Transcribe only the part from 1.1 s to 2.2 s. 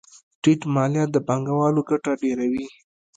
د پانګوالو ګټه